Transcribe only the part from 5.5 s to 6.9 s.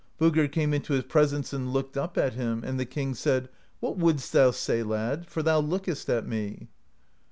look est at me?'